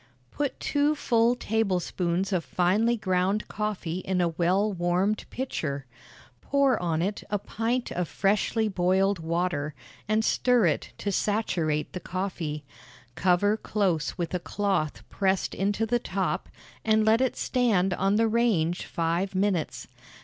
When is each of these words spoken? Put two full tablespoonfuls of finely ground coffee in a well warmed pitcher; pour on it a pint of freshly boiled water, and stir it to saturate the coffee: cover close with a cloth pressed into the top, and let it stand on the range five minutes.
Put 0.31 0.59
two 0.59 0.95
full 0.95 1.35
tablespoonfuls 1.35 2.33
of 2.33 2.43
finely 2.43 2.97
ground 2.97 3.47
coffee 3.47 3.99
in 3.99 4.19
a 4.19 4.29
well 4.29 4.73
warmed 4.73 5.23
pitcher; 5.29 5.85
pour 6.41 6.81
on 6.81 7.03
it 7.03 7.21
a 7.29 7.37
pint 7.37 7.91
of 7.91 8.07
freshly 8.07 8.67
boiled 8.67 9.19
water, 9.19 9.75
and 10.07 10.25
stir 10.25 10.65
it 10.65 10.93
to 10.97 11.11
saturate 11.11 11.93
the 11.93 11.99
coffee: 11.99 12.63
cover 13.13 13.55
close 13.55 14.17
with 14.17 14.33
a 14.33 14.39
cloth 14.39 15.03
pressed 15.09 15.53
into 15.53 15.85
the 15.85 15.99
top, 15.99 16.49
and 16.83 17.05
let 17.05 17.21
it 17.21 17.37
stand 17.37 17.93
on 17.93 18.15
the 18.15 18.27
range 18.27 18.87
five 18.87 19.35
minutes. 19.35 19.85